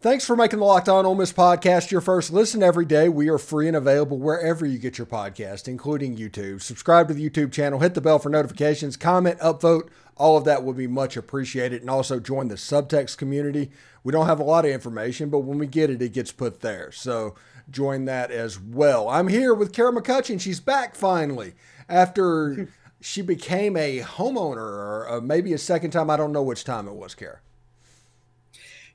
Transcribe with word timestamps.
Thanks 0.00 0.24
for 0.24 0.36
making 0.36 0.60
the 0.60 0.64
Locked 0.64 0.88
On 0.88 1.04
Ole 1.04 1.16
Miss 1.16 1.32
podcast 1.32 1.90
your 1.90 2.00
first 2.00 2.32
listen 2.32 2.62
every 2.62 2.84
day. 2.84 3.08
We 3.08 3.28
are 3.30 3.36
free 3.36 3.66
and 3.66 3.76
available 3.76 4.16
wherever 4.16 4.64
you 4.64 4.78
get 4.78 4.96
your 4.96 5.08
podcast, 5.08 5.66
including 5.66 6.16
YouTube. 6.16 6.62
Subscribe 6.62 7.08
to 7.08 7.14
the 7.14 7.28
YouTube 7.28 7.50
channel, 7.50 7.80
hit 7.80 7.94
the 7.94 8.00
bell 8.00 8.20
for 8.20 8.28
notifications, 8.28 8.96
comment, 8.96 9.40
upvote. 9.40 9.88
All 10.16 10.36
of 10.36 10.44
that 10.44 10.62
would 10.62 10.76
be 10.76 10.86
much 10.86 11.16
appreciated. 11.16 11.80
And 11.80 11.90
also 11.90 12.20
join 12.20 12.46
the 12.46 12.54
subtext 12.54 13.18
community. 13.18 13.72
We 14.04 14.12
don't 14.12 14.26
have 14.26 14.38
a 14.38 14.44
lot 14.44 14.64
of 14.64 14.70
information, 14.70 15.30
but 15.30 15.40
when 15.40 15.58
we 15.58 15.66
get 15.66 15.90
it, 15.90 16.00
it 16.00 16.12
gets 16.12 16.30
put 16.30 16.60
there. 16.60 16.92
So 16.92 17.34
join 17.68 18.04
that 18.04 18.30
as 18.30 18.56
well. 18.56 19.08
I'm 19.08 19.26
here 19.26 19.52
with 19.52 19.72
Cara 19.72 19.90
McCutcheon. 19.92 20.40
She's 20.40 20.60
back 20.60 20.94
finally 20.94 21.54
after 21.88 22.68
she 23.00 23.20
became 23.20 23.76
a 23.76 23.98
homeowner, 24.02 24.58
or 24.58 25.08
uh, 25.10 25.20
maybe 25.20 25.52
a 25.52 25.58
second 25.58 25.90
time. 25.90 26.08
I 26.08 26.16
don't 26.16 26.30
know 26.30 26.44
which 26.44 26.62
time 26.62 26.86
it 26.86 26.94
was, 26.94 27.16
Cara. 27.16 27.40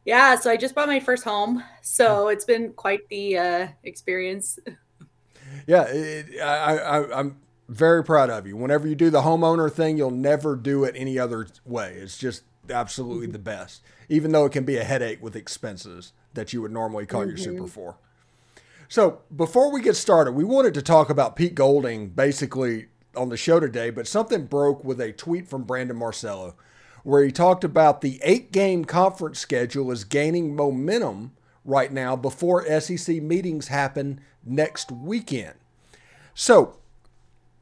Yeah, 0.05 0.35
so 0.35 0.51
I 0.51 0.57
just 0.57 0.75
bought 0.75 0.87
my 0.87 0.99
first 0.99 1.23
home, 1.23 1.63
so 1.81 2.27
it's 2.27 2.45
been 2.45 2.73
quite 2.73 3.07
the 3.09 3.37
uh, 3.37 3.67
experience. 3.83 4.59
Yeah, 5.65 5.83
it, 5.83 6.41
I, 6.41 6.77
I, 6.77 7.19
I'm 7.19 7.37
very 7.69 8.03
proud 8.03 8.29
of 8.29 8.45
you. 8.45 8.57
Whenever 8.57 8.87
you 8.87 8.95
do 8.95 9.09
the 9.09 9.21
homeowner 9.21 9.71
thing, 9.71 9.97
you'll 9.97 10.11
never 10.11 10.55
do 10.55 10.83
it 10.83 10.95
any 10.97 11.17
other 11.17 11.47
way. 11.65 11.93
It's 11.93 12.17
just 12.17 12.43
absolutely 12.69 13.27
the 13.27 13.39
best, 13.39 13.81
even 14.09 14.31
though 14.31 14.45
it 14.45 14.51
can 14.51 14.65
be 14.65 14.77
a 14.77 14.83
headache 14.83 15.21
with 15.21 15.35
expenses 15.35 16.11
that 16.33 16.51
you 16.51 16.61
would 16.61 16.71
normally 16.71 17.05
call 17.05 17.21
mm-hmm. 17.21 17.29
your 17.29 17.37
super 17.37 17.67
for. 17.67 17.97
So 18.89 19.21
before 19.35 19.71
we 19.71 19.81
get 19.81 19.95
started, 19.95 20.33
we 20.33 20.43
wanted 20.43 20.73
to 20.75 20.81
talk 20.81 21.09
about 21.09 21.35
Pete 21.35 21.55
Golding 21.55 22.09
basically 22.09 22.87
on 23.15 23.29
the 23.29 23.37
show 23.37 23.59
today, 23.59 23.89
but 23.89 24.07
something 24.07 24.45
broke 24.45 24.83
with 24.83 24.99
a 24.99 25.11
tweet 25.13 25.47
from 25.47 25.63
Brandon 25.63 25.97
Marcello 25.97 26.55
where 27.03 27.23
he 27.23 27.31
talked 27.31 27.63
about 27.63 28.01
the 28.01 28.19
eight 28.23 28.51
game 28.51 28.85
conference 28.85 29.39
schedule 29.39 29.91
is 29.91 30.03
gaining 30.03 30.55
momentum 30.55 31.31
right 31.65 31.91
now 31.91 32.15
before 32.15 32.65
SEC 32.79 33.21
meetings 33.21 33.67
happen 33.67 34.19
next 34.45 34.91
weekend. 34.91 35.53
So, 36.33 36.77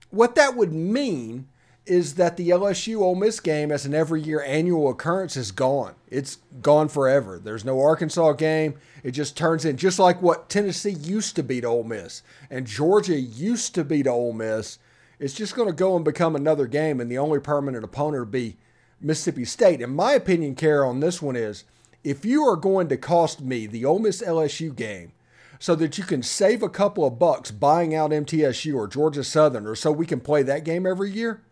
what 0.10 0.36
that 0.36 0.56
would 0.56 0.74
mean 0.74 1.48
is 1.86 2.16
that 2.16 2.38
the 2.38 2.50
LSU 2.50 3.02
Ole 3.02 3.16
Miss 3.16 3.40
game 3.40 3.72
as 3.72 3.86
an 3.86 3.94
every 3.94 4.22
year 4.22 4.42
annual 4.44 4.90
occurrence 4.90 5.36
is 5.36 5.52
gone. 5.52 5.96
It's 6.10 6.38
gone 6.62 6.90
forever. 6.90 7.40
There's 7.40 7.66
no 7.66 7.82
Arkansas 7.82 8.34
game. 8.34 8.76
It 9.04 9.12
just 9.12 9.36
turns 9.36 9.66
in 9.66 9.78
just 9.78 9.98
like 9.98 10.22
what 10.22 10.50
Tennessee 10.50 10.92
used 10.92 11.36
to 11.36 11.44
beat 11.44 11.66
Ole 11.66 11.84
Miss 11.84 12.22
and 12.50 12.68
Georgia 12.68 13.20
used 13.20 13.74
to 13.76 13.84
beat 13.84 14.08
Ole 14.08 14.34
Miss. 14.34 14.78
It's 15.20 15.34
just 15.34 15.56
going 15.56 15.68
to 15.68 15.74
go 15.74 15.96
and 15.96 16.04
become 16.04 16.36
another 16.36 16.66
game, 16.66 17.00
and 17.00 17.12
the 17.12 17.20
only 17.20 17.40
permanent 17.40 17.84
opponent 17.84 18.26
will 18.26 18.32
be 18.32 18.58
Mississippi 19.02 19.46
State. 19.46 19.82
And 19.82 19.96
my 19.96 20.14
opinion, 20.14 20.56
Cara, 20.56 20.88
on 20.88 21.00
this 21.00 21.22
one 21.22 21.36
is 21.36 21.64
if 22.04 22.26
you 22.26 22.44
are 22.44 22.56
going 22.56 22.88
to 22.90 22.98
cost 22.98 23.42
me 23.42 23.68
the 23.68 23.86
Ole 23.86 24.00
Miss 24.00 24.22
LSU 24.22 24.76
game 24.76 25.12
so 25.62 25.76
that 25.76 25.96
you 25.96 26.04
can 26.04 26.24
save 26.24 26.64
a 26.64 26.70
couple 26.70 27.06
of 27.06 27.20
bucks 27.20 27.52
buying 27.52 27.94
out 27.94 28.10
MTSU 28.10 28.76
or 28.76 28.88
Georgia 28.88 29.24
Southern 29.24 29.68
or 29.68 29.76
so 29.76 29.92
we 29.92 30.08
can 30.08 30.20
play 30.20 30.42
that 30.42 30.64
game 30.66 30.88
every 30.88 31.12
year, 31.12 31.44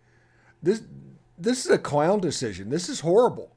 this 0.63 0.81
this 1.37 1.63
is 1.63 1.71
a 1.71 1.77
clown 1.77 2.19
decision. 2.19 2.69
This 2.69 2.89
is 2.89 3.01
horrible. 3.01 3.51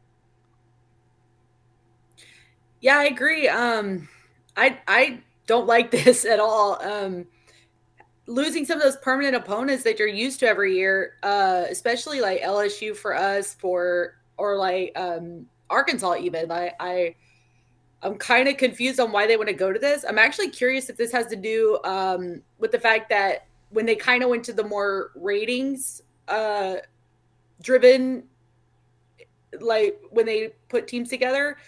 Yeah, 2.83 2.99
I 2.99 3.05
agree. 3.05 3.49
Um 3.49 4.09
I 4.55 4.79
I 4.87 5.21
don't 5.47 5.67
like 5.67 5.91
this 6.05 6.27
at 6.27 6.39
all. 6.39 6.81
Um 6.83 7.27
losing 8.27 8.65
some 8.65 8.79
of 8.79 8.83
those 8.83 8.97
permanent 8.97 9.35
opponents 9.35 9.83
that 9.85 9.99
you're 9.99 10.09
used 10.09 10.41
to 10.41 10.49
every 10.49 10.77
year, 10.77 11.15
uh, 11.23 11.65
especially 11.69 12.21
like 12.21 12.41
LSU 12.43 12.97
for 12.97 13.17
us 13.17 13.55
for 13.55 14.17
or 14.37 14.57
like 14.57 14.93
um, 14.97 15.47
Arkansas 15.71 16.17
even. 16.21 16.51
I, 16.51 16.73
I 16.79 17.15
I'm 18.03 18.17
kind 18.17 18.49
of 18.49 18.57
confused 18.57 18.99
on 18.99 19.13
why 19.13 19.27
they 19.27 19.37
want 19.37 19.49
to 19.49 19.55
go 19.55 19.73
to 19.73 19.79
this. 19.79 20.05
I'm 20.09 20.19
actually 20.19 20.51
curious 20.51 20.91
if 20.91 20.97
this 20.97 21.13
has 21.13 21.27
to 21.29 21.37
do 21.37 21.79
um, 21.85 22.43
with 22.59 22.73
the 22.73 22.79
fact 22.79 23.09
that 23.11 23.47
when 23.71 23.87
they 23.87 23.95
kind 23.95 24.23
of 24.23 24.29
went 24.29 24.45
to 24.45 24.53
the 24.53 24.65
more 24.65 25.13
ratings 25.15 26.03
uh, 26.29 26.77
driven, 27.63 28.25
like 29.61 30.01
when 30.11 30.27
they 30.27 30.51
put 30.69 30.89
teams 30.89 31.09
together, 31.11 31.59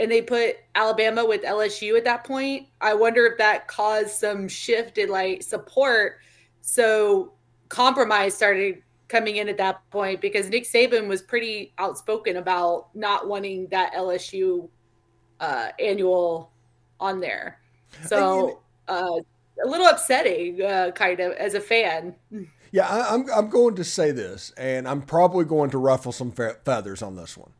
and 0.00 0.10
they 0.10 0.22
put 0.22 0.56
Alabama 0.74 1.26
with 1.26 1.42
LSU 1.42 1.96
at 1.96 2.04
that 2.04 2.24
point. 2.24 2.66
I 2.80 2.94
wonder 2.94 3.26
if 3.26 3.36
that 3.36 3.68
caused 3.68 4.12
some 4.12 4.48
shift 4.48 4.96
in 4.96 5.10
like 5.10 5.42
support. 5.42 6.18
So 6.62 7.34
compromise 7.68 8.34
started 8.34 8.82
coming 9.08 9.36
in 9.36 9.48
at 9.48 9.58
that 9.58 9.88
point 9.90 10.22
because 10.22 10.48
Nick 10.48 10.64
Saban 10.64 11.06
was 11.06 11.20
pretty 11.20 11.74
outspoken 11.76 12.38
about 12.38 12.88
not 12.94 13.28
wanting 13.28 13.68
that 13.68 13.92
LSU 13.92 14.70
uh, 15.38 15.68
annual 15.78 16.50
on 16.98 17.20
there. 17.20 17.60
So 18.06 18.62
uh, 18.88 19.18
a 19.62 19.68
little 19.68 19.86
upsetting, 19.86 20.62
uh, 20.62 20.92
kind 20.94 21.20
of 21.20 21.32
as 21.32 21.52
a 21.54 21.60
fan. 21.60 22.14
Yeah, 22.72 22.86
I, 22.86 23.14
I'm 23.14 23.28
I'm 23.30 23.48
going 23.50 23.74
to 23.76 23.84
say 23.84 24.12
this, 24.12 24.52
and 24.56 24.86
I'm 24.86 25.02
probably 25.02 25.44
going 25.44 25.70
to 25.70 25.78
ruffle 25.78 26.12
some 26.12 26.30
feathers 26.30 27.02
on 27.02 27.16
this 27.16 27.36
one. 27.36 27.52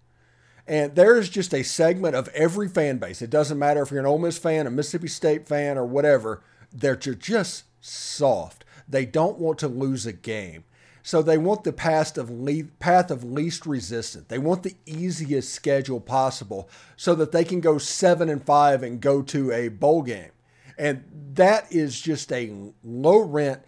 And 0.71 0.95
there 0.95 1.17
is 1.17 1.29
just 1.29 1.53
a 1.53 1.65
segment 1.65 2.15
of 2.15 2.29
every 2.29 2.69
fan 2.69 2.99
base. 2.99 3.23
It 3.23 3.29
doesn't 3.29 3.59
matter 3.59 3.83
if 3.83 3.91
you're 3.91 3.99
an 3.99 4.07
Ole 4.07 4.19
Miss 4.21 4.39
fan, 4.39 4.69
a 4.69 4.71
Mississippi 4.71 5.09
State 5.09 5.49
fan, 5.49 5.77
or 5.77 5.85
whatever. 5.85 6.45
They're 6.73 6.95
just 6.95 7.65
soft. 7.81 8.65
They 8.89 9.05
don't 9.05 9.41
want 9.41 9.59
to 9.59 9.69
lose 9.69 10.07
a 10.07 10.13
game. 10.13 10.63
So 11.03 11.23
they 11.23 11.39
want 11.39 11.65
the 11.65 11.73
path 11.73 12.17
of, 12.17 12.31
le- 12.31 12.69
path 12.79 13.11
of 13.11 13.25
least 13.25 13.67
resistance. 13.67 14.27
They 14.29 14.39
want 14.39 14.63
the 14.63 14.77
easiest 14.87 15.53
schedule 15.53 15.99
possible 15.99 16.71
so 16.97 17.17
that 17.17 17.33
they 17.33 17.43
can 17.43 17.61
go 17.61 17.79
seven 17.79 18.29
and 18.29 18.45
five 18.45 18.85
and 18.85 19.01
go 19.01 19.23
to 19.23 19.51
a 19.51 19.71
bowl 19.71 20.03
game. 20.03 20.31
And 20.79 21.03
that 21.35 21.67
is 21.73 22.01
just 22.01 22.31
a 22.31 22.53
low 22.85 23.19
rent, 23.19 23.63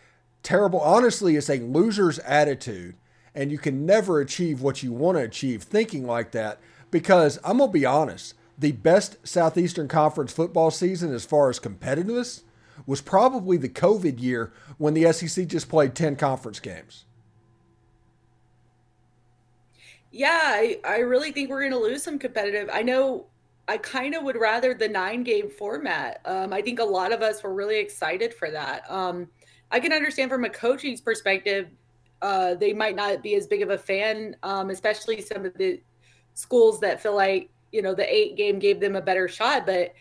terrible. 0.44 0.80
Honestly, 0.80 1.34
it's 1.34 1.50
a 1.50 1.58
loser's 1.58 2.20
attitude. 2.20 2.94
And 3.34 3.50
you 3.50 3.58
can 3.58 3.86
never 3.86 4.20
achieve 4.20 4.62
what 4.62 4.84
you 4.84 4.92
want 4.92 5.18
to 5.18 5.24
achieve 5.24 5.64
thinking 5.64 6.06
like 6.06 6.30
that 6.30 6.60
because 6.92 7.40
I'm 7.42 7.58
going 7.58 7.70
to 7.70 7.72
be 7.72 7.84
honest, 7.84 8.34
the 8.56 8.70
best 8.70 9.16
Southeastern 9.26 9.88
Conference 9.88 10.32
football 10.32 10.70
season 10.70 11.12
as 11.12 11.24
far 11.24 11.50
as 11.50 11.58
competitiveness 11.58 12.42
was 12.86 13.00
probably 13.00 13.56
the 13.56 13.68
COVID 13.68 14.20
year 14.20 14.52
when 14.78 14.94
the 14.94 15.12
SEC 15.12 15.48
just 15.48 15.68
played 15.68 15.96
10 15.96 16.14
conference 16.14 16.60
games. 16.60 17.04
Yeah, 20.12 20.40
I, 20.42 20.78
I 20.84 20.98
really 20.98 21.32
think 21.32 21.48
we're 21.48 21.60
going 21.60 21.72
to 21.72 21.78
lose 21.78 22.02
some 22.02 22.18
competitive. 22.18 22.68
I 22.72 22.82
know 22.82 23.26
I 23.66 23.78
kind 23.78 24.14
of 24.14 24.22
would 24.24 24.36
rather 24.36 24.74
the 24.74 24.88
nine 24.88 25.22
game 25.22 25.48
format. 25.48 26.20
Um, 26.26 26.52
I 26.52 26.60
think 26.60 26.78
a 26.78 26.84
lot 26.84 27.12
of 27.12 27.22
us 27.22 27.42
were 27.42 27.54
really 27.54 27.78
excited 27.78 28.34
for 28.34 28.50
that. 28.50 28.88
Um, 28.90 29.28
I 29.70 29.80
can 29.80 29.92
understand 29.92 30.30
from 30.30 30.44
a 30.44 30.50
coaching's 30.50 31.00
perspective, 31.00 31.68
uh, 32.20 32.54
they 32.54 32.74
might 32.74 32.94
not 32.94 33.22
be 33.22 33.34
as 33.36 33.46
big 33.46 33.62
of 33.62 33.70
a 33.70 33.78
fan, 33.78 34.36
um, 34.42 34.68
especially 34.68 35.22
some 35.22 35.46
of 35.46 35.54
the 35.54 35.80
schools 36.34 36.80
that 36.80 37.02
feel 37.02 37.14
like 37.14 37.50
you 37.72 37.82
know 37.82 37.94
the 37.94 38.14
eight 38.14 38.36
game 38.36 38.58
gave 38.58 38.80
them 38.80 38.96
a 38.96 39.02
better 39.02 39.28
shot 39.28 39.66
but 39.66 39.92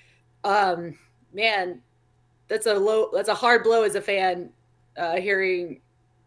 um 0.44 0.98
man 1.34 1.82
that's 2.48 2.66
a 2.66 2.74
low 2.74 3.10
that's 3.14 3.30
a 3.30 3.34
hard 3.34 3.64
blow 3.64 3.84
as 3.84 3.96
a 3.96 4.02
fan 4.02 4.50
uh 4.98 5.16
hearing 5.16 5.82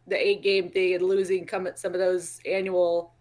the 0.07 0.17
eight 0.17 0.43
game 0.43 0.71
thing 0.71 0.95
and 0.95 1.03
losing 1.03 1.47
come 1.47 1.67
at 1.67 1.79
some 1.79 1.93
of 1.93 2.01
those 2.01 2.41
annual 2.47 3.13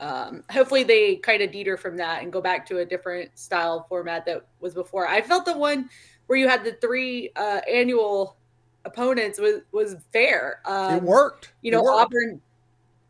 um 0.00 0.42
hopefully 0.50 0.82
they 0.82 1.16
kind 1.16 1.42
of 1.42 1.52
deter 1.52 1.76
from 1.76 1.96
that 1.96 2.22
and 2.22 2.32
go 2.32 2.40
back 2.40 2.66
to 2.66 2.78
a 2.78 2.84
different 2.84 3.30
style 3.38 3.86
format 3.88 4.24
that 4.26 4.46
was 4.60 4.74
before. 4.74 5.06
I 5.06 5.20
felt 5.20 5.44
the 5.44 5.56
one 5.56 5.88
where 6.26 6.38
you 6.38 6.48
had 6.48 6.64
the 6.64 6.72
three 6.80 7.30
uh 7.36 7.60
annual 7.70 8.36
opponents 8.84 9.38
was 9.38 9.60
was 9.70 9.96
fair. 10.12 10.60
Um, 10.64 10.96
it 10.96 11.02
worked. 11.02 11.52
you 11.62 11.70
know 11.70 11.82
worked. 11.82 12.00
auburn 12.00 12.40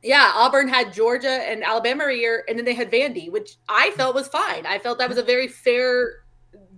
yeah, 0.03 0.33
Auburn 0.35 0.69
had 0.69 0.93
Georgia 0.93 1.29
and 1.29 1.63
Alabama 1.63 2.05
a 2.05 2.13
year, 2.13 2.45
and 2.49 2.59
then 2.59 2.65
they 2.65 2.75
had 2.75 2.91
Vandy, 2.91 3.31
which 3.31 3.57
I 3.69 3.93
felt 3.93 4.15
was 4.15 4.27
fine. 4.27 4.67
I 4.67 4.79
felt 4.79 4.99
that 4.99 5.09
was 5.09 5.19
a 5.19 5.23
very 5.23 5.47
fair 5.47 6.25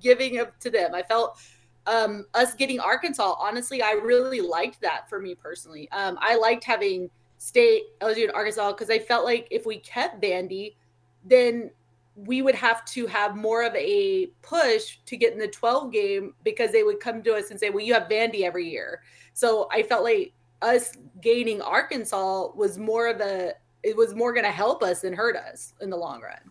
giving 0.00 0.38
of 0.38 0.56
to 0.60 0.70
them. 0.70 0.94
I 0.94 1.02
felt 1.02 1.38
um, 1.86 2.26
us 2.34 2.54
getting 2.54 2.80
Arkansas. 2.80 3.34
Honestly, 3.38 3.80
I 3.82 3.92
really 3.92 4.42
liked 4.42 4.80
that 4.82 5.08
for 5.08 5.20
me 5.20 5.34
personally. 5.34 5.90
Um, 5.90 6.18
I 6.20 6.36
liked 6.36 6.64
having 6.64 7.10
State, 7.38 7.98
LSU, 8.00 8.24
and 8.24 8.32
Arkansas 8.32 8.72
because 8.72 8.90
I 8.90 8.98
felt 8.98 9.24
like 9.24 9.48
if 9.50 9.64
we 9.64 9.78
kept 9.78 10.22
Vandy, 10.22 10.74
then 11.24 11.70
we 12.16 12.42
would 12.42 12.54
have 12.54 12.84
to 12.84 13.06
have 13.06 13.36
more 13.36 13.64
of 13.64 13.74
a 13.74 14.26
push 14.42 14.98
to 15.06 15.16
get 15.16 15.32
in 15.32 15.38
the 15.38 15.48
12 15.48 15.92
game 15.92 16.34
because 16.44 16.70
they 16.72 16.84
would 16.84 17.00
come 17.00 17.22
to 17.22 17.34
us 17.34 17.50
and 17.50 17.58
say, 17.58 17.70
"Well, 17.70 17.84
you 17.84 17.94
have 17.94 18.08
Vandy 18.08 18.42
every 18.42 18.68
year." 18.68 19.02
So 19.32 19.68
I 19.72 19.82
felt 19.82 20.04
like 20.04 20.32
us 20.64 20.92
gaining 21.20 21.60
Arkansas 21.62 22.48
was 22.54 22.78
more 22.78 23.08
of 23.08 23.20
a 23.20 23.52
it 23.82 23.96
was 23.96 24.14
more 24.14 24.32
going 24.32 24.46
to 24.46 24.50
help 24.50 24.82
us 24.82 25.02
than 25.02 25.12
hurt 25.12 25.36
us 25.36 25.74
in 25.80 25.90
the 25.90 25.96
long 25.96 26.22
run. 26.22 26.50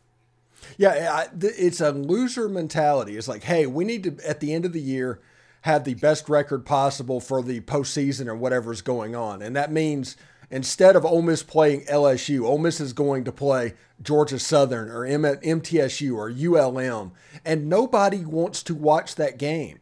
Yeah, 0.78 1.26
it's 1.42 1.82
a 1.82 1.92
loser 1.92 2.48
mentality. 2.48 3.18
It's 3.18 3.28
like, 3.28 3.44
hey, 3.44 3.66
we 3.66 3.84
need 3.84 4.04
to 4.04 4.28
at 4.28 4.40
the 4.40 4.54
end 4.54 4.66
of 4.66 4.74
the 4.74 4.82
year 4.82 5.20
have 5.62 5.84
the 5.84 5.96
best 5.96 6.30
record 6.30 6.66
possible 6.66 7.20
for 7.20 7.42
the 7.42 7.62
postseason 7.62 8.28
or 8.28 8.36
whatever's 8.36 8.82
going 8.82 9.16
on, 9.16 9.42
and 9.42 9.56
that 9.56 9.72
means 9.72 10.16
Instead 10.54 10.96
of 10.96 11.04
Ole 11.04 11.24
Miss 11.24 11.42
playing 11.42 11.84
LSU, 11.86 12.46
Ole 12.46 12.60
Miss 12.60 12.80
is 12.80 12.94
going 12.94 13.24
to 13.24 13.32
play 13.32 13.74
Georgia 14.04 14.38
Southern 14.38 14.88
or 14.88 15.00
MTSU 15.00 16.16
or 16.16 16.30
ULM, 16.30 17.12
and 17.44 17.68
nobody 17.68 18.24
wants 18.24 18.62
to 18.64 18.76
watch 18.76 19.16
that 19.16 19.40
game. 19.40 19.80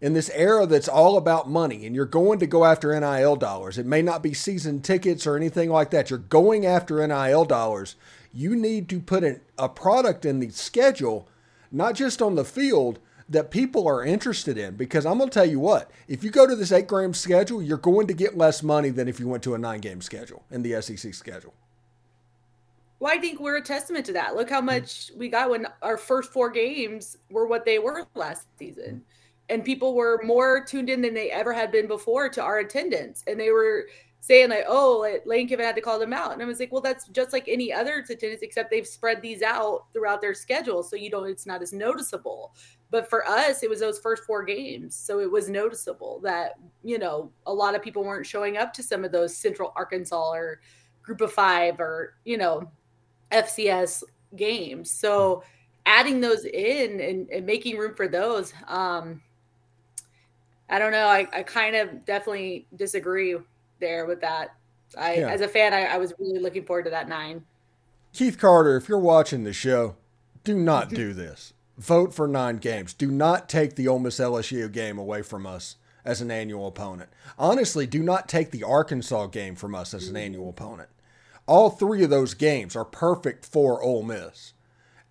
In 0.00 0.14
this 0.14 0.30
era 0.30 0.64
that's 0.64 0.88
all 0.88 1.18
about 1.18 1.50
money, 1.50 1.84
and 1.84 1.94
you're 1.94 2.06
going 2.06 2.38
to 2.38 2.46
go 2.46 2.64
after 2.64 2.98
NIL 2.98 3.36
dollars, 3.36 3.76
it 3.76 3.84
may 3.84 4.00
not 4.00 4.22
be 4.22 4.32
season 4.32 4.80
tickets 4.80 5.26
or 5.26 5.36
anything 5.36 5.68
like 5.68 5.90
that. 5.90 6.08
You're 6.08 6.18
going 6.18 6.64
after 6.64 7.06
NIL 7.06 7.44
dollars. 7.44 7.96
You 8.32 8.56
need 8.56 8.88
to 8.88 9.00
put 9.00 9.24
an, 9.24 9.40
a 9.58 9.68
product 9.68 10.24
in 10.24 10.40
the 10.40 10.48
schedule, 10.50 11.28
not 11.70 11.94
just 11.94 12.22
on 12.22 12.34
the 12.34 12.44
field, 12.46 12.98
that 13.28 13.50
people 13.50 13.86
are 13.86 14.04
interested 14.04 14.56
in. 14.56 14.76
Because 14.76 15.04
I'm 15.04 15.18
going 15.18 15.28
to 15.28 15.34
tell 15.34 15.48
you 15.48 15.60
what, 15.60 15.90
if 16.08 16.24
you 16.24 16.30
go 16.30 16.46
to 16.46 16.56
this 16.56 16.72
eight 16.72 16.88
game 16.88 17.12
schedule, 17.12 17.62
you're 17.62 17.76
going 17.76 18.06
to 18.06 18.14
get 18.14 18.38
less 18.38 18.62
money 18.62 18.88
than 18.88 19.06
if 19.06 19.20
you 19.20 19.28
went 19.28 19.42
to 19.44 19.54
a 19.54 19.58
nine 19.58 19.80
game 19.80 20.00
schedule 20.00 20.44
in 20.50 20.62
the 20.62 20.80
SEC 20.80 21.12
schedule. 21.12 21.52
Well, 22.98 23.12
I 23.16 23.18
think 23.18 23.40
we're 23.40 23.56
a 23.56 23.62
testament 23.62 24.04
to 24.06 24.12
that. 24.12 24.36
Look 24.36 24.50
how 24.50 24.60
much 24.60 25.10
we 25.16 25.28
got 25.28 25.48
when 25.48 25.66
our 25.80 25.96
first 25.96 26.32
four 26.32 26.50
games 26.50 27.16
were 27.30 27.46
what 27.46 27.64
they 27.64 27.78
were 27.78 28.06
last 28.14 28.46
season. 28.58 29.04
And 29.50 29.64
people 29.64 29.94
were 29.94 30.20
more 30.24 30.64
tuned 30.64 30.88
in 30.88 31.02
than 31.02 31.12
they 31.12 31.30
ever 31.30 31.52
had 31.52 31.72
been 31.72 31.88
before 31.88 32.28
to 32.30 32.42
our 32.42 32.60
attendance. 32.60 33.24
And 33.26 33.38
they 33.38 33.50
were 33.50 33.86
saying 34.20 34.50
like, 34.50 34.64
"Oh, 34.68 35.06
Lane 35.24 35.48
Kiffin 35.48 35.64
had 35.64 35.74
to 35.74 35.80
call 35.80 35.98
them 35.98 36.12
out," 36.12 36.32
and 36.32 36.42
I 36.42 36.44
was 36.44 36.60
like, 36.60 36.70
"Well, 36.70 36.82
that's 36.82 37.08
just 37.08 37.32
like 37.32 37.48
any 37.48 37.72
other 37.72 37.98
attendance, 37.98 38.42
except 38.42 38.70
they've 38.70 38.86
spread 38.86 39.20
these 39.22 39.42
out 39.42 39.86
throughout 39.92 40.20
their 40.20 40.34
schedule, 40.34 40.82
so 40.82 40.96
you 40.96 41.10
don't. 41.10 41.28
It's 41.28 41.46
not 41.46 41.62
as 41.62 41.72
noticeable." 41.72 42.54
But 42.90 43.08
for 43.08 43.26
us, 43.26 43.62
it 43.62 43.70
was 43.70 43.80
those 43.80 43.98
first 43.98 44.24
four 44.24 44.44
games, 44.44 44.94
so 44.94 45.20
it 45.20 45.30
was 45.30 45.48
noticeable 45.48 46.20
that 46.20 46.58
you 46.84 46.98
know 46.98 47.32
a 47.46 47.52
lot 47.52 47.74
of 47.74 47.82
people 47.82 48.04
weren't 48.04 48.26
showing 48.26 48.56
up 48.56 48.72
to 48.74 48.82
some 48.82 49.04
of 49.04 49.12
those 49.12 49.36
Central 49.36 49.72
Arkansas 49.74 50.32
or 50.32 50.60
Group 51.02 51.22
of 51.22 51.32
Five 51.32 51.80
or 51.80 52.14
you 52.24 52.36
know 52.36 52.70
FCS 53.32 54.02
games. 54.36 54.90
So 54.90 55.42
adding 55.86 56.20
those 56.20 56.44
in 56.44 57.00
and, 57.00 57.28
and 57.30 57.46
making 57.46 57.78
room 57.78 57.94
for 57.94 58.06
those. 58.06 58.52
Um, 58.68 59.22
I 60.70 60.78
don't 60.78 60.92
know. 60.92 61.06
I, 61.06 61.26
I 61.32 61.42
kind 61.42 61.76
of 61.76 62.04
definitely 62.06 62.66
disagree 62.76 63.36
there 63.80 64.06
with 64.06 64.20
that. 64.20 64.54
I, 64.96 65.16
yeah. 65.16 65.28
as 65.28 65.40
a 65.40 65.48
fan, 65.48 65.74
I, 65.74 65.84
I 65.84 65.96
was 65.98 66.14
really 66.18 66.38
looking 66.38 66.64
forward 66.64 66.84
to 66.84 66.90
that 66.90 67.08
nine. 67.08 67.44
Keith 68.12 68.38
Carter, 68.38 68.76
if 68.76 68.88
you're 68.88 68.98
watching 68.98 69.44
the 69.44 69.52
show, 69.52 69.96
do 70.44 70.56
not 70.56 70.86
mm-hmm. 70.86 70.96
do 70.96 71.12
this. 71.12 71.52
Vote 71.78 72.14
for 72.14 72.26
nine 72.26 72.56
games. 72.56 72.92
Do 72.92 73.10
not 73.10 73.48
take 73.48 73.74
the 73.74 73.88
Ole 73.88 73.98
Miss 73.98 74.18
LSU 74.18 74.70
game 74.70 74.98
away 74.98 75.22
from 75.22 75.46
us 75.46 75.76
as 76.04 76.20
an 76.20 76.30
annual 76.30 76.66
opponent. 76.66 77.10
Honestly, 77.38 77.86
do 77.86 78.02
not 78.02 78.28
take 78.28 78.50
the 78.50 78.64
Arkansas 78.64 79.26
game 79.26 79.54
from 79.54 79.74
us 79.74 79.94
as 79.94 80.08
an 80.08 80.14
mm-hmm. 80.14 80.24
annual 80.24 80.48
opponent. 80.50 80.88
All 81.46 81.70
three 81.70 82.04
of 82.04 82.10
those 82.10 82.34
games 82.34 82.76
are 82.76 82.84
perfect 82.84 83.44
for 83.46 83.82
Ole 83.82 84.02
Miss. 84.02 84.52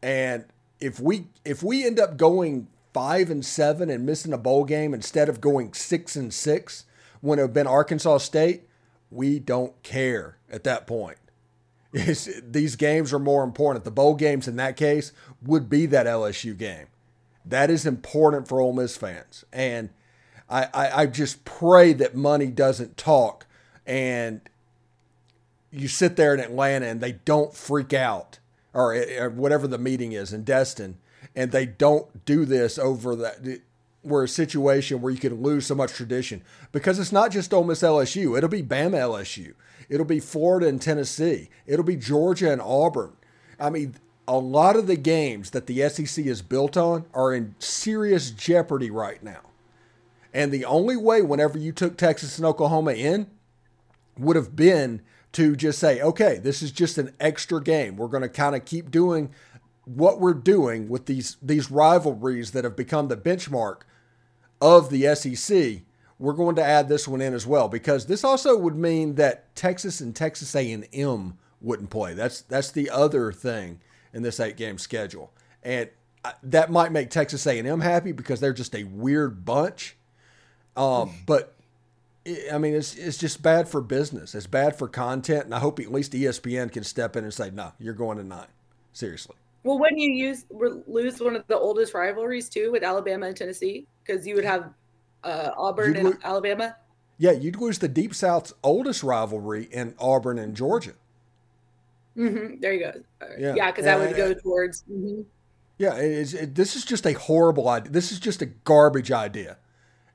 And 0.01 0.45
if 0.79 0.99
we 0.99 1.27
if 1.43 1.61
we 1.61 1.85
end 1.85 1.99
up 1.99 2.17
going 2.17 2.67
five 2.99 3.29
and 3.29 3.45
seven 3.45 3.89
and 3.89 4.05
missing 4.05 4.33
a 4.33 4.37
bowl 4.37 4.65
game 4.65 4.93
instead 4.93 5.29
of 5.29 5.39
going 5.39 5.71
six 5.71 6.17
and 6.17 6.33
six, 6.33 6.83
when 7.21 7.39
it 7.39 7.43
had 7.43 7.53
been 7.53 7.65
Arkansas 7.65 8.17
State, 8.17 8.63
we 9.09 9.39
don't 9.39 9.81
care 9.83 10.37
at 10.51 10.65
that 10.65 10.85
point. 10.85 11.17
It's, 11.93 12.29
these 12.43 12.75
games 12.75 13.13
are 13.13 13.19
more 13.19 13.41
important. 13.43 13.85
The 13.85 13.89
bowl 13.89 14.15
games 14.15 14.49
in 14.49 14.57
that 14.57 14.75
case 14.75 15.13
would 15.41 15.69
be 15.69 15.85
that 15.85 16.07
LSU 16.07 16.57
game. 16.57 16.87
That 17.45 17.69
is 17.69 17.85
important 17.85 18.49
for 18.49 18.59
Ole 18.59 18.73
Miss 18.73 18.97
fans. 18.97 19.45
And 19.53 19.89
I, 20.49 20.67
I, 20.73 21.01
I 21.01 21.05
just 21.07 21.45
pray 21.45 21.93
that 21.93 22.15
money 22.15 22.47
doesn't 22.47 22.97
talk 22.97 23.47
and 23.87 24.41
you 25.71 25.87
sit 25.87 26.17
there 26.17 26.33
in 26.33 26.41
Atlanta 26.41 26.87
and 26.87 26.99
they 26.99 27.13
don't 27.13 27.55
freak 27.55 27.93
out 27.93 28.39
or, 28.73 28.93
or 29.17 29.29
whatever 29.29 29.67
the 29.67 29.77
meeting 29.77 30.11
is 30.11 30.33
in 30.33 30.43
Destin 30.43 30.97
and 31.35 31.51
they 31.51 31.65
don't 31.65 32.25
do 32.25 32.45
this 32.45 32.77
over 32.77 33.15
that 33.15 33.61
where 34.01 34.23
a 34.23 34.27
situation 34.27 35.01
where 35.01 35.11
you 35.11 35.19
can 35.19 35.41
lose 35.41 35.65
so 35.65 35.75
much 35.75 35.93
tradition 35.93 36.41
because 36.71 36.99
it's 36.99 37.11
not 37.11 37.31
just 37.31 37.53
Ole 37.53 37.65
Miss 37.65 37.81
LSU. 37.81 38.37
It'll 38.37 38.49
be 38.49 38.63
Bama 38.63 38.95
LSU. 38.95 39.53
It'll 39.89 40.05
be 40.05 40.19
Florida 40.19 40.67
and 40.67 40.81
Tennessee. 40.81 41.49
It'll 41.65 41.85
be 41.85 41.97
Georgia 41.97 42.51
and 42.51 42.61
Auburn. 42.61 43.13
I 43.59 43.69
mean, 43.69 43.95
a 44.27 44.37
lot 44.37 44.75
of 44.75 44.87
the 44.87 44.95
games 44.95 45.49
that 45.51 45.67
the 45.67 45.87
SEC 45.89 46.25
is 46.25 46.41
built 46.41 46.77
on 46.77 47.05
are 47.13 47.33
in 47.33 47.55
serious 47.59 48.31
jeopardy 48.31 48.91
right 48.91 49.21
now. 49.21 49.41
And 50.33 50.51
the 50.51 50.65
only 50.65 50.95
way, 50.95 51.21
whenever 51.23 51.57
you 51.57 51.71
took 51.71 51.97
Texas 51.97 52.37
and 52.37 52.45
Oklahoma 52.45 52.91
in, 52.91 53.27
would 54.17 54.35
have 54.35 54.55
been 54.55 55.01
to 55.31 55.55
just 55.55 55.79
say, 55.79 56.01
okay, 56.01 56.37
this 56.37 56.61
is 56.61 56.71
just 56.71 56.97
an 56.97 57.13
extra 57.19 57.61
game. 57.61 57.97
We're 57.97 58.07
going 58.07 58.23
to 58.23 58.29
kind 58.29 58.55
of 58.55 58.65
keep 58.65 58.91
doing 58.91 59.31
what 59.95 60.19
we're 60.19 60.33
doing 60.33 60.87
with 60.87 61.07
these 61.07 61.37
these 61.41 61.71
rivalries 61.71 62.51
that 62.51 62.63
have 62.63 62.75
become 62.75 63.07
the 63.07 63.17
benchmark 63.17 63.81
of 64.61 64.89
the 64.89 65.15
SEC, 65.15 65.81
we're 66.19 66.33
going 66.33 66.55
to 66.55 66.63
add 66.63 66.89
this 66.89 67.07
one 67.07 67.21
in 67.21 67.33
as 67.33 67.47
well 67.47 67.67
because 67.67 68.05
this 68.05 68.23
also 68.23 68.55
would 68.57 68.75
mean 68.75 69.15
that 69.15 69.55
Texas 69.55 69.99
and 69.99 70.15
Texas 70.15 70.53
A&M 70.55 71.37
wouldn't 71.61 71.89
play. 71.89 72.13
That's 72.13 72.41
that's 72.41 72.71
the 72.71 72.89
other 72.89 73.31
thing 73.31 73.79
in 74.13 74.21
this 74.21 74.39
eight 74.39 74.57
game 74.57 74.77
schedule, 74.77 75.31
and 75.63 75.89
that 76.43 76.69
might 76.69 76.91
make 76.91 77.09
Texas 77.09 77.47
A&M 77.47 77.81
happy 77.81 78.11
because 78.11 78.39
they're 78.39 78.53
just 78.53 78.75
a 78.75 78.83
weird 78.83 79.43
bunch. 79.43 79.95
Um, 80.77 81.11
but 81.25 81.55
I 82.51 82.59
mean, 82.59 82.75
it's 82.75 82.95
it's 82.95 83.17
just 83.17 83.41
bad 83.41 83.67
for 83.67 83.81
business. 83.81 84.35
It's 84.35 84.45
bad 84.45 84.77
for 84.77 84.87
content, 84.87 85.45
and 85.45 85.55
I 85.55 85.59
hope 85.59 85.79
at 85.79 85.91
least 85.91 86.11
ESPN 86.11 86.71
can 86.71 86.83
step 86.83 87.15
in 87.15 87.23
and 87.23 87.33
say, 87.33 87.49
"No, 87.49 87.71
you're 87.79 87.93
going 87.93 88.17
to 88.17 88.23
nine." 88.23 88.47
Seriously. 88.93 89.35
Well, 89.63 89.77
when 89.77 89.97
you 89.97 90.11
use 90.11 90.45
lose 90.49 91.19
one 91.19 91.35
of 91.35 91.45
the 91.47 91.57
oldest 91.57 91.93
rivalries 91.93 92.49
too 92.49 92.71
with 92.71 92.83
Alabama 92.83 93.27
and 93.27 93.35
Tennessee, 93.35 93.87
because 94.03 94.25
you 94.25 94.35
would 94.35 94.45
have 94.45 94.73
uh, 95.23 95.51
Auburn 95.57 95.87
you'd 95.89 95.97
and 95.97 96.09
lo- 96.09 96.17
Alabama. 96.23 96.75
Yeah, 97.17 97.31
you'd 97.31 97.57
lose 97.57 97.79
the 97.79 97.89
Deep 97.89 98.15
South's 98.15 98.53
oldest 98.63 99.03
rivalry 99.03 99.67
in 99.71 99.95
Auburn 99.99 100.39
and 100.39 100.55
Georgia. 100.55 100.93
Mm-hmm. 102.17 102.61
There 102.61 102.73
you 102.73 102.79
go. 102.79 102.93
Uh, 103.21 103.25
yeah, 103.37 103.71
because 103.71 103.85
yeah, 103.85 103.97
that 103.97 104.07
would 104.07 104.15
go 104.15 104.33
towards. 104.33 104.83
Mm-hmm. 104.83 105.21
Yeah, 105.77 105.95
it, 105.95 106.55
this 106.55 106.75
is 106.75 106.83
just 106.83 107.05
a 107.05 107.13
horrible 107.13 107.69
idea. 107.69 107.91
This 107.91 108.11
is 108.11 108.19
just 108.19 108.41
a 108.41 108.45
garbage 108.45 109.11
idea. 109.11 109.57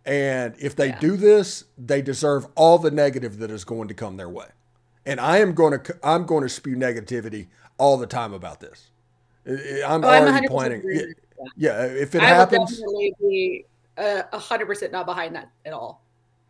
And 0.05 0.55
if 0.59 0.77
they 0.77 0.89
yeah. 0.89 0.99
do 0.99 1.17
this, 1.17 1.65
they 1.79 2.03
deserve 2.03 2.47
all 2.55 2.79
the 2.79 2.91
negative 2.91 3.39
that 3.39 3.51
is 3.51 3.65
going 3.65 3.89
to 3.89 3.95
come 3.95 4.19
their 4.19 4.29
way. 4.29 4.49
And 5.07 5.19
I 5.19 5.39
am 5.39 5.55
going 5.55 5.79
to 5.81 5.99
I'm 6.03 6.27
going 6.27 6.43
to 6.43 6.49
spew 6.49 6.77
negativity 6.77 7.49
all 7.79 7.97
the 7.97 8.07
time 8.07 8.33
about 8.33 8.61
this. 8.61 8.91
I'm 9.47 10.05
oh, 10.05 10.09
already 10.09 10.31
I'm 10.31 10.45
planning. 10.45 10.83
Yeah, 10.87 11.03
yeah, 11.57 11.85
if 11.85 12.15
it 12.15 12.23
I 12.23 12.27
happens, 12.27 12.71
definitely 12.71 13.15
be 13.21 13.67
a 13.97 14.39
hundred 14.39 14.67
percent 14.67 14.93
not 14.93 15.07
behind 15.07 15.35
that 15.37 15.51
at 15.65 15.73
all. 15.73 16.03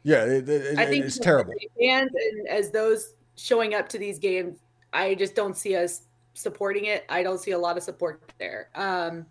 Yeah, 0.02 0.24
it, 0.24 0.48
it, 0.48 0.78
I 0.78 0.86
think 0.86 1.04
it's 1.04 1.18
terrible. 1.18 1.54
Fans 1.80 2.10
and 2.14 2.46
as 2.48 2.70
those 2.70 3.14
showing 3.36 3.74
up 3.74 3.88
to 3.90 3.98
these 3.98 4.18
games, 4.18 4.58
I 4.92 5.14
just 5.14 5.34
don't 5.34 5.56
see 5.56 5.76
us 5.76 6.02
supporting 6.34 6.84
it. 6.86 7.04
I 7.08 7.22
don't 7.22 7.40
see 7.40 7.52
a 7.52 7.58
lot 7.58 7.76
of 7.76 7.82
support 7.82 8.20
there. 8.38 8.68
Um, 8.74 9.26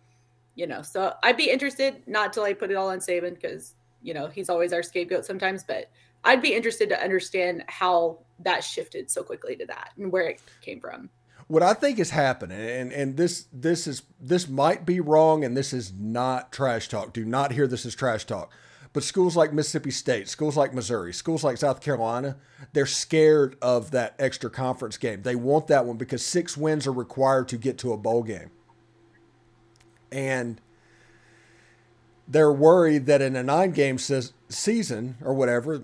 you 0.56 0.68
know, 0.68 0.82
so 0.82 1.14
I'd 1.24 1.38
be 1.38 1.50
interested 1.50 2.02
not 2.08 2.34
to 2.34 2.42
like 2.42 2.60
put 2.60 2.72
it 2.72 2.76
all 2.76 2.90
on 2.90 3.00
Saban 3.00 3.36
because 3.36 3.76
you 4.02 4.14
know 4.14 4.28
he's 4.28 4.50
always 4.50 4.74
our 4.74 4.84
scapegoat 4.84 5.26
sometimes, 5.26 5.64
but 5.64 5.90
I'd 6.24 6.42
be 6.42 6.54
interested 6.54 6.90
to 6.90 7.02
understand 7.02 7.64
how 7.68 8.20
that 8.40 8.64
shifted 8.64 9.10
so 9.10 9.24
quickly 9.24 9.56
to 9.56 9.66
that 9.68 9.92
and 9.98 10.12
where 10.12 10.28
it 10.28 10.42
came 10.62 10.80
from 10.80 11.10
what 11.48 11.64
I 11.64 11.74
think 11.74 12.00
is 12.00 12.12
happening, 12.12 12.60
and 12.60 12.92
and 12.92 13.18
this 13.18 13.48
this 13.52 13.88
is 13.88 14.04
this 14.20 14.48
might 14.48 14.86
be 14.86 15.00
wrong, 15.00 15.44
and 15.44 15.56
this 15.56 15.74
is 15.74 15.94
not 15.94 16.52
trash 16.52 16.88
talk. 16.88 17.14
Do 17.14 17.26
not 17.26 17.52
hear 17.52 17.68
this 17.68 17.86
as 17.86 17.96
trash 17.96 18.26
talk. 18.26 18.52
But 18.94 19.04
schools 19.04 19.36
like 19.36 19.52
Mississippi 19.52 19.90
State, 19.90 20.30
schools 20.30 20.56
like 20.56 20.72
Missouri, 20.72 21.14
schools 21.14 21.44
like 21.44 21.58
South 21.58 21.82
Carolina, 21.82 22.38
they're 22.74 22.86
scared 22.86 23.58
of 23.60 23.90
that 23.90 24.14
extra 24.20 24.52
conference 24.52 24.98
game. 24.98 25.24
They 25.24 25.36
want 25.36 25.66
that 25.68 25.86
one 25.86 25.98
because 25.98 26.24
six 26.24 26.56
wins 26.56 26.86
are 26.86 26.92
required 26.92 27.48
to 27.50 27.58
get 27.58 27.80
to 27.80 27.92
a 27.92 27.98
bowl 27.98 28.22
game. 28.22 28.52
And 30.12 30.62
they're 32.28 32.54
worried 32.54 33.08
that 33.08 33.20
in 33.20 33.36
a 33.36 33.42
nine 33.42 33.72
game 33.72 33.98
season 33.98 35.18
or 35.24 35.34
whatever, 35.34 35.84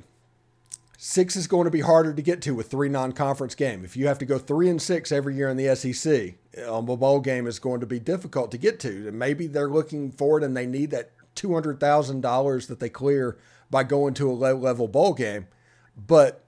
Six 1.01 1.38
is 1.38 1.48
going 1.48 1.63
to 1.63 1.72
be 1.72 1.79
harder 1.79 2.13
to 2.13 2.22
get 2.22 2.41
to 2.41 2.53
with 2.53 2.70
three 2.70 2.89
non-conference 2.89 3.56
game. 3.56 3.86
If 3.86 3.96
you 3.96 4.08
have 4.08 4.20
to 4.20 4.25
go 4.25 4.38
three 4.38 4.68
and 4.68 4.82
six 4.82 5.13
every 5.13 5.34
year 5.34 5.48
in 5.48 5.56
the 5.56 5.74
SEC, 5.74 6.36
a 6.58 6.74
um, 6.74 6.88
bowl 6.88 7.22
game 7.22 7.48
is 7.48 7.58
going 7.58 7.79
to 7.79 7.86
be 7.86 8.01
difficult 8.01 8.51
to 8.51 8.58
get 8.58 8.82
to. 8.82 9.08
And 9.08 9.18
maybe 9.18 9.48
they're 9.48 9.70
looking 9.70 10.12
forward 10.12 10.44
and 10.44 10.58
they 10.58 10.65
need 10.65 10.91
that 10.91 11.12
two 11.36 11.53
hundred 11.53 11.79
thousand 11.79 12.20
dollars 12.20 12.68
that 12.68 12.82
they 12.82 12.89
clear 12.89 13.38
by 13.72 13.86
going 13.86 14.13
to 14.15 14.29
a 14.29 14.34
low-level 14.34 14.89
bowl 14.89 15.13
game. 15.13 15.48
But 15.96 16.44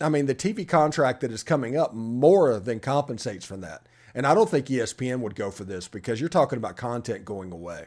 I 0.00 0.08
mean, 0.08 0.26
the 0.26 0.36
TV 0.36 0.68
contract 0.68 1.20
that 1.22 1.32
is 1.32 1.42
coming 1.42 1.76
up 1.76 1.92
more 1.92 2.60
than 2.60 2.78
compensates 2.78 3.44
for 3.44 3.56
that. 3.56 3.88
And 4.14 4.24
I 4.24 4.34
don't 4.34 4.48
think 4.48 4.66
ESPN 4.66 5.18
would 5.18 5.34
go 5.34 5.50
for 5.50 5.64
this 5.64 5.88
because 5.88 6.20
you're 6.20 6.28
talking 6.28 6.58
about 6.58 6.76
content 6.76 7.24
going 7.24 7.50
away. 7.50 7.86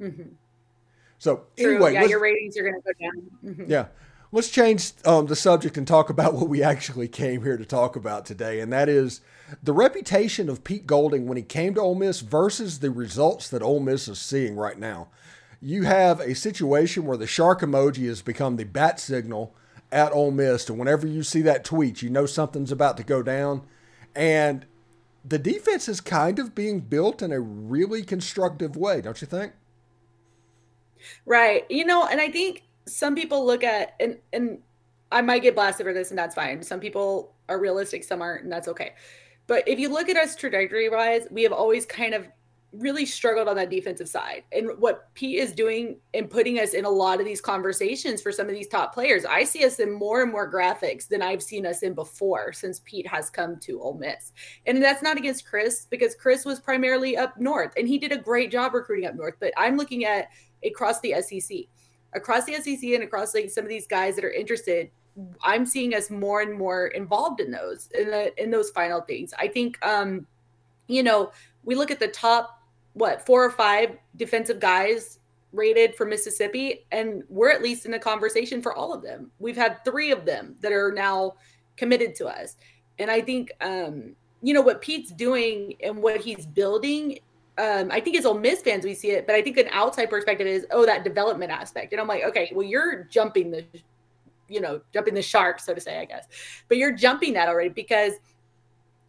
Mm-hmm. 0.00 0.22
So 1.18 1.44
True. 1.58 1.74
anyway, 1.74 1.92
yeah, 1.92 2.04
your 2.04 2.22
ratings 2.22 2.56
are 2.56 2.62
going 2.62 2.80
to 2.80 2.80
go 2.80 2.92
down. 2.98 3.30
Mm-hmm. 3.44 3.70
Yeah, 3.70 3.86
let's 4.34 4.50
change 4.50 4.90
um, 5.04 5.26
the 5.26 5.36
subject 5.36 5.78
and 5.78 5.86
talk 5.86 6.10
about 6.10 6.34
what 6.34 6.48
we 6.48 6.62
actually 6.62 7.08
came 7.08 7.42
here 7.42 7.56
to 7.56 7.64
talk 7.64 7.96
about 7.96 8.26
today, 8.26 8.60
and 8.60 8.72
that 8.72 8.88
is 8.88 9.20
the 9.62 9.72
reputation 9.72 10.48
of 10.48 10.64
Pete 10.64 10.86
Golding 10.86 11.26
when 11.26 11.36
he 11.36 11.42
came 11.42 11.74
to 11.74 11.80
Ole 11.80 11.94
Miss 11.94 12.20
versus 12.20 12.80
the 12.80 12.90
results 12.90 13.48
that 13.48 13.62
Ole 13.62 13.80
Miss 13.80 14.08
is 14.08 14.18
seeing 14.18 14.56
right 14.56 14.78
now. 14.78 15.08
You 15.62 15.84
have 15.84 16.20
a 16.20 16.34
situation 16.34 17.06
where 17.06 17.16
the 17.16 17.26
shark 17.26 17.60
emoji 17.60 18.08
has 18.08 18.22
become 18.22 18.56
the 18.56 18.64
bat 18.64 18.98
signal 18.98 19.54
at 19.92 20.12
Ole 20.12 20.32
Miss, 20.32 20.68
and 20.68 20.78
whenever 20.78 21.06
you 21.06 21.22
see 21.22 21.40
that 21.42 21.64
tweet, 21.64 22.02
you 22.02 22.10
know 22.10 22.26
something's 22.26 22.72
about 22.72 22.96
to 22.96 23.04
go 23.04 23.22
down. 23.22 23.62
And 24.16 24.66
the 25.24 25.38
defense 25.38 25.88
is 25.88 26.00
kind 26.00 26.40
of 26.40 26.54
being 26.54 26.80
built 26.80 27.22
in 27.22 27.30
a 27.30 27.40
really 27.40 28.02
constructive 28.02 28.76
way, 28.76 29.00
don't 29.00 29.20
you 29.20 29.28
think? 29.28 29.52
Right. 31.24 31.64
You 31.70 31.84
know, 31.84 32.06
and 32.06 32.20
I 32.20 32.30
think 32.30 32.64
some 32.86 33.14
people 33.14 33.44
look 33.44 33.64
at 33.64 33.94
and 34.00 34.18
and 34.32 34.58
I 35.12 35.22
might 35.22 35.42
get 35.42 35.54
blasted 35.54 35.86
for 35.86 35.92
this 35.92 36.10
and 36.10 36.18
that's 36.18 36.34
fine. 36.34 36.62
Some 36.62 36.80
people 36.80 37.34
are 37.48 37.58
realistic, 37.58 38.04
some 38.04 38.22
aren't, 38.22 38.44
and 38.44 38.52
that's 38.52 38.68
okay. 38.68 38.94
But 39.46 39.66
if 39.68 39.78
you 39.78 39.88
look 39.88 40.08
at 40.08 40.16
us 40.16 40.34
trajectory 40.34 40.88
wise, 40.88 41.26
we 41.30 41.42
have 41.42 41.52
always 41.52 41.84
kind 41.86 42.14
of 42.14 42.26
really 42.78 43.06
struggled 43.06 43.48
on 43.48 43.56
that 43.56 43.70
defensive 43.70 44.08
side. 44.08 44.42
And 44.52 44.70
what 44.78 45.12
Pete 45.14 45.38
is 45.38 45.52
doing 45.52 45.96
and 46.12 46.28
putting 46.28 46.58
us 46.58 46.74
in 46.74 46.84
a 46.84 46.90
lot 46.90 47.20
of 47.20 47.26
these 47.26 47.40
conversations 47.40 48.20
for 48.20 48.32
some 48.32 48.48
of 48.48 48.54
these 48.54 48.68
top 48.68 48.92
players, 48.92 49.24
I 49.24 49.44
see 49.44 49.64
us 49.64 49.78
in 49.78 49.92
more 49.92 50.22
and 50.22 50.32
more 50.32 50.50
graphics 50.50 51.06
than 51.06 51.22
I've 51.22 51.42
seen 51.42 51.66
us 51.66 51.82
in 51.82 51.94
before 51.94 52.52
since 52.52 52.80
Pete 52.84 53.06
has 53.06 53.30
come 53.30 53.58
to 53.60 53.80
Ole 53.80 53.98
Miss. 53.98 54.32
And 54.66 54.82
that's 54.82 55.02
not 55.02 55.16
against 55.16 55.46
Chris 55.46 55.86
because 55.88 56.14
Chris 56.14 56.44
was 56.44 56.60
primarily 56.60 57.16
up 57.16 57.38
north 57.38 57.72
and 57.76 57.86
he 57.86 57.98
did 57.98 58.12
a 58.12 58.18
great 58.18 58.50
job 58.50 58.74
recruiting 58.74 59.06
up 59.06 59.14
north. 59.14 59.34
But 59.38 59.52
I'm 59.56 59.76
looking 59.76 60.04
at 60.04 60.28
across 60.64 61.00
the 61.00 61.14
SEC, 61.20 61.58
across 62.14 62.44
the 62.44 62.54
SEC 62.54 62.82
and 62.90 63.02
across 63.02 63.34
like 63.34 63.50
some 63.50 63.64
of 63.64 63.68
these 63.68 63.86
guys 63.86 64.16
that 64.16 64.24
are 64.24 64.32
interested. 64.32 64.90
I'm 65.42 65.64
seeing 65.64 65.94
us 65.94 66.10
more 66.10 66.40
and 66.40 66.58
more 66.58 66.88
involved 66.88 67.40
in 67.40 67.50
those 67.50 67.88
in 67.94 68.10
the 68.10 68.42
in 68.42 68.50
those 68.50 68.70
final 68.70 69.00
things. 69.00 69.32
I 69.38 69.48
think 69.48 69.84
um 69.86 70.26
you 70.86 71.02
know, 71.02 71.32
we 71.64 71.74
look 71.74 71.90
at 71.90 71.98
the 71.98 72.08
top 72.08 72.60
what 72.94 73.24
four 73.24 73.44
or 73.44 73.50
five 73.50 73.96
defensive 74.16 74.60
guys 74.60 75.18
rated 75.52 75.94
for 75.94 76.04
Mississippi, 76.04 76.86
and 76.90 77.22
we're 77.28 77.50
at 77.50 77.62
least 77.62 77.86
in 77.86 77.92
the 77.92 77.98
conversation 77.98 78.60
for 78.60 78.74
all 78.74 78.92
of 78.92 79.02
them. 79.02 79.30
We've 79.38 79.56
had 79.56 79.84
three 79.84 80.10
of 80.10 80.24
them 80.24 80.56
that 80.60 80.72
are 80.72 80.92
now 80.92 81.34
committed 81.76 82.14
to 82.16 82.26
us, 82.26 82.56
and 82.98 83.10
I 83.10 83.20
think 83.20 83.52
um, 83.60 84.14
you 84.42 84.52
know 84.52 84.62
what 84.62 84.80
Pete's 84.80 85.12
doing 85.12 85.74
and 85.82 86.02
what 86.02 86.20
he's 86.20 86.46
building. 86.46 87.18
Um, 87.56 87.88
I 87.92 88.00
think 88.00 88.16
as 88.16 88.26
Ole 88.26 88.38
Miss 88.38 88.62
fans 88.62 88.84
we 88.84 88.94
see 88.94 89.12
it, 89.12 89.26
but 89.26 89.36
I 89.36 89.42
think 89.42 89.58
an 89.58 89.68
outside 89.70 90.10
perspective 90.10 90.46
is 90.46 90.66
oh 90.72 90.84
that 90.86 91.04
development 91.04 91.52
aspect, 91.52 91.92
and 91.92 92.00
I'm 92.00 92.08
like 92.08 92.24
okay, 92.24 92.50
well 92.52 92.66
you're 92.66 93.04
jumping 93.04 93.50
the, 93.50 93.64
you 94.48 94.60
know, 94.60 94.80
jumping 94.92 95.14
the 95.14 95.22
shark 95.22 95.60
so 95.60 95.72
to 95.72 95.80
say, 95.80 96.00
I 96.00 96.04
guess, 96.04 96.26
but 96.68 96.78
you're 96.78 96.92
jumping 96.92 97.32
that 97.34 97.48
already 97.48 97.68
because 97.68 98.14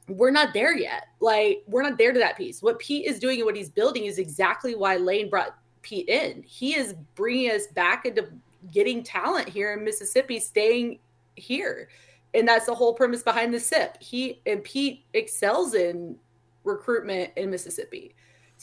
we're 0.08 0.32
not 0.32 0.54
there 0.54 0.78
yet. 0.78 1.08
Like 1.20 1.64
we're 1.68 1.82
not 1.82 1.98
there 1.98 2.14
to 2.14 2.20
that 2.20 2.38
piece. 2.38 2.62
What 2.62 2.78
Pete 2.80 3.06
is 3.06 3.20
doing 3.20 3.38
and 3.40 3.46
what 3.46 3.56
he's 3.56 3.70
building 3.70 4.06
is 4.06 4.20
exactly 4.20 4.76
why 4.76 4.98
Lane 4.98 5.30
brought 5.30 5.58
Pete 5.82 6.10
in. 6.10 6.44
He 6.44 6.76
is 6.76 6.94
bringing 7.16 7.52
us 7.52 7.68
back 7.68 8.06
into 8.06 8.28
getting 8.72 9.04
talent 9.04 9.48
here 9.48 9.74
in 9.74 9.84
Mississippi, 9.84 10.40
staying 10.40 11.00
here, 11.36 11.90
and 12.34 12.48
that's 12.48 12.66
the 12.66 12.76
whole 12.76 12.94
premise 12.94 13.24
behind 13.24 13.54
the 13.54 13.60
SIP. 13.60 14.02
He 14.02 14.42
and 14.46 14.64
Pete 14.64 15.04
excels 15.14 15.74
in 15.74 16.16
recruitment 16.64 17.32
in 17.36 17.50
Mississippi, 17.50 18.16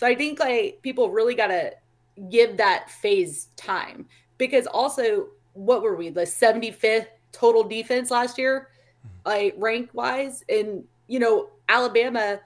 so 0.02 0.08
I 0.08 0.16
think 0.16 0.40
like 0.40 0.80
people 0.82 1.10
really 1.10 1.36
got 1.36 1.46
to 1.46 1.72
give 2.28 2.56
that 2.56 2.90
phase 2.90 3.46
time 3.56 4.06
because 4.36 4.66
also 4.66 5.28
what 5.52 5.80
were 5.80 5.94
we 5.94 6.10
the 6.10 6.22
75th 6.22 7.06
total 7.30 7.62
defense 7.62 8.10
last 8.10 8.36
year 8.36 8.70
hmm. 9.02 9.08
like 9.24 9.54
rank 9.56 9.90
wise 9.94 10.42
and 10.48 10.82
you 11.06 11.18
know, 11.18 11.50
Alabama 11.68 12.40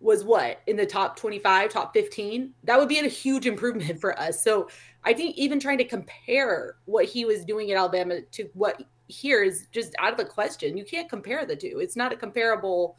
was 0.00 0.24
what 0.24 0.60
in 0.66 0.76
the 0.76 0.86
top 0.86 1.16
25, 1.16 1.70
top 1.70 1.92
15. 1.92 2.52
That 2.64 2.78
would 2.78 2.88
be 2.88 2.98
a 2.98 3.08
huge 3.08 3.46
improvement 3.46 4.00
for 4.00 4.18
us. 4.18 4.42
So 4.42 4.68
I 5.04 5.14
think 5.14 5.36
even 5.36 5.58
trying 5.58 5.78
to 5.78 5.84
compare 5.84 6.76
what 6.84 7.06
he 7.06 7.24
was 7.24 7.44
doing 7.44 7.70
at 7.70 7.78
Alabama 7.78 8.20
to 8.20 8.50
what 8.54 8.82
here 9.08 9.42
is 9.42 9.66
just 9.72 9.94
out 9.98 10.12
of 10.12 10.18
the 10.18 10.24
question. 10.24 10.76
You 10.76 10.84
can't 10.84 11.08
compare 11.08 11.44
the 11.46 11.56
two. 11.56 11.80
It's 11.80 11.96
not 11.96 12.12
a 12.12 12.16
comparable 12.16 12.96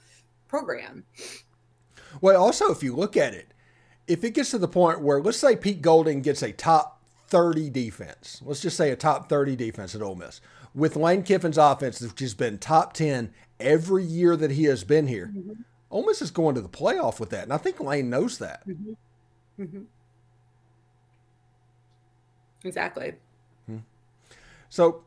program. 0.48 1.06
Well, 2.20 2.41
also, 2.41 2.72
if 2.72 2.84
you 2.84 2.94
look 2.94 3.15
at 3.15 3.34
it, 3.34 3.53
if 4.08 4.24
it 4.24 4.31
gets 4.31 4.51
to 4.51 4.58
the 4.58 4.67
point 4.67 5.01
where, 5.01 5.22
let's 5.22 5.38
say 5.38 5.55
Pete 5.55 5.81
Golding 5.81 6.22
gets 6.22 6.41
a 6.41 6.51
top 6.51 7.01
30 7.27 7.70
defense, 7.70 8.41
let's 8.46 8.62
just 8.62 8.77
say 8.77 8.91
a 8.91 8.96
top 8.96 9.29
30 9.29 9.55
defense 9.55 9.96
at 9.96 10.01
Ole 10.01 10.15
Miss, 10.15 10.41
with 10.74 10.96
Lane 10.96 11.24
Kiffin's 11.24 11.58
offense, 11.58 12.01
which 12.01 12.20
has 12.20 12.34
been 12.34 12.58
top 12.58 12.93
10 12.93 13.34
every 13.60 14.03
year 14.03 14.36
that 14.36 14.51
he 14.51 14.65
has 14.65 14.84
been 14.84 15.08
here. 15.08 15.31
Mm-hmm. 15.36 15.62
Ole 15.91 16.05
Miss 16.05 16.22
is 16.22 16.31
going 16.31 16.55
to 16.55 16.62
the 16.62 16.70
playoff 16.70 17.20
with 17.20 17.29
that, 17.31 17.43
and 17.43 17.53
I 17.53 17.58
think 17.58 17.79
Lane 17.79 18.10
knows 18.10 18.38
that. 18.38 18.67
Mm-hmm. 18.67 19.63
Mm-hmm. 19.63 19.81
Exactly. 22.63 23.13
Hmm. 23.65 23.77
So, 24.70 25.03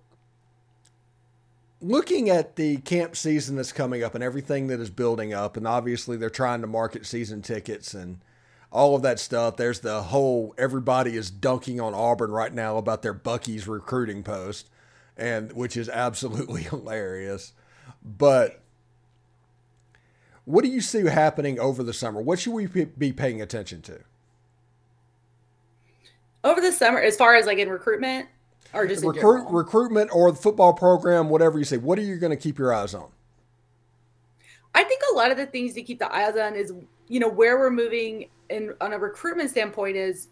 looking 1.80 2.28
at 2.28 2.56
the 2.56 2.78
camp 2.78 3.16
season 3.16 3.56
that's 3.56 3.72
coming 3.72 4.02
up 4.02 4.14
and 4.14 4.24
everything 4.24 4.66
that 4.68 4.80
is 4.80 4.90
building 4.90 5.32
up, 5.32 5.56
and 5.56 5.66
obviously 5.66 6.16
they're 6.16 6.30
trying 6.30 6.60
to 6.60 6.66
market 6.66 7.06
season 7.06 7.42
tickets 7.42 7.94
and 7.94 8.20
all 8.74 8.96
of 8.96 9.02
that 9.02 9.20
stuff. 9.20 9.56
There's 9.56 9.80
the 9.80 10.02
whole 10.02 10.52
everybody 10.58 11.16
is 11.16 11.30
dunking 11.30 11.80
on 11.80 11.94
Auburn 11.94 12.32
right 12.32 12.52
now 12.52 12.76
about 12.76 13.02
their 13.02 13.14
Buc-ee's 13.14 13.68
recruiting 13.68 14.22
post, 14.24 14.68
and 15.16 15.52
which 15.52 15.76
is 15.76 15.88
absolutely 15.88 16.62
hilarious. 16.64 17.52
But 18.04 18.60
what 20.44 20.64
do 20.64 20.70
you 20.70 20.80
see 20.80 21.06
happening 21.06 21.58
over 21.58 21.82
the 21.82 21.94
summer? 21.94 22.20
What 22.20 22.40
should 22.40 22.52
we 22.52 22.66
be 22.66 23.12
paying 23.12 23.40
attention 23.40 23.80
to? 23.82 24.00
Over 26.42 26.60
the 26.60 26.72
summer, 26.72 26.98
as 26.98 27.16
far 27.16 27.36
as 27.36 27.46
like 27.46 27.58
in 27.58 27.70
recruitment 27.70 28.28
or 28.74 28.86
just 28.86 29.04
Recruit, 29.04 29.46
recruitment 29.48 30.10
or 30.12 30.30
the 30.32 30.36
football 30.36 30.74
program, 30.74 31.30
whatever 31.30 31.58
you 31.58 31.64
say, 31.64 31.78
what 31.78 31.98
are 31.98 32.02
you 32.02 32.16
going 32.16 32.30
to 32.30 32.36
keep 32.36 32.58
your 32.58 32.74
eyes 32.74 32.92
on? 32.92 33.08
I 34.74 34.84
think 34.84 35.00
a 35.12 35.14
lot 35.14 35.30
of 35.30 35.36
the 35.36 35.46
things 35.46 35.74
to 35.74 35.82
keep 35.82 35.98
the 35.98 36.14
eyes 36.14 36.36
on 36.36 36.54
is, 36.54 36.72
you 37.08 37.20
know, 37.20 37.28
where 37.28 37.58
we're 37.58 37.70
moving 37.70 38.28
and 38.50 38.74
on 38.80 38.92
a 38.92 38.98
recruitment 38.98 39.50
standpoint 39.50 39.96
is 39.96 40.28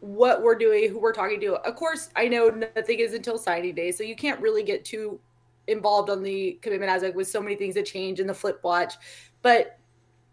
what 0.00 0.42
we're 0.42 0.56
doing, 0.56 0.90
who 0.90 0.98
we're 0.98 1.12
talking 1.12 1.40
to. 1.40 1.54
Of 1.56 1.76
course, 1.76 2.10
I 2.16 2.26
know 2.26 2.48
nothing 2.48 2.98
is 2.98 3.14
until 3.14 3.38
signing 3.38 3.74
day, 3.74 3.92
so 3.92 4.02
you 4.02 4.16
can't 4.16 4.40
really 4.40 4.62
get 4.62 4.84
too 4.84 5.20
involved 5.68 6.10
on 6.10 6.22
the 6.22 6.58
commitment 6.60 6.90
as 6.90 7.02
like 7.02 7.14
with 7.14 7.28
so 7.28 7.40
many 7.40 7.54
things 7.54 7.76
that 7.76 7.86
change 7.86 8.18
in 8.18 8.26
the 8.26 8.34
flip 8.34 8.58
watch. 8.64 8.94
But 9.42 9.78